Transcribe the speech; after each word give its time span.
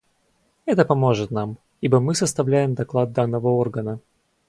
Это 0.65 0.83
поможет 0.83 1.29
нам, 1.29 1.59
ибо 1.79 1.99
мы 1.99 2.15
составляем 2.15 2.73
доклад 2.73 3.11
данного 3.11 3.49
органа. 3.49 3.99